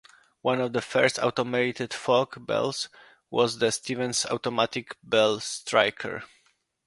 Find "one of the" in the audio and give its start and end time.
0.41-0.81